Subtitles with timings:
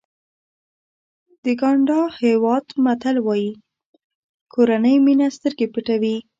[1.43, 3.51] د ګاڼډا هېواد متل وایي
[4.53, 6.15] کورنۍ مینه سترګې پټوي.